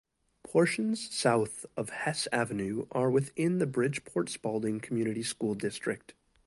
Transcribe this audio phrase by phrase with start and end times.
[0.41, 6.15] Portions south of Hess Avenue are within the Bridgeport-Spaulding Community School District.